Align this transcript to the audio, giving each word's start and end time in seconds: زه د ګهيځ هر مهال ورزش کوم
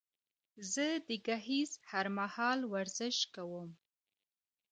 زه 0.73 0.87
د 1.07 1.09
ګهيځ 1.27 1.71
هر 1.91 2.05
مهال 2.17 2.59
ورزش 2.73 3.17
کوم 3.35 3.69